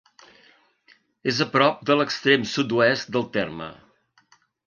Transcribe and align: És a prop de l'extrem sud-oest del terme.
És 1.33 1.41
a 1.45 1.47
prop 1.57 1.83
de 1.91 1.97
l'extrem 1.99 2.47
sud-oest 2.55 3.13
del 3.17 3.31
terme. 3.39 3.71